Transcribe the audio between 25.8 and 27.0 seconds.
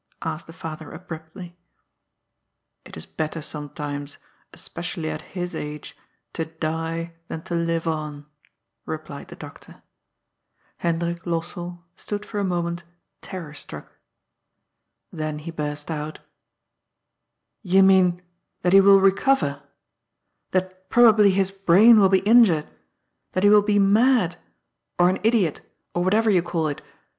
or whatever you call it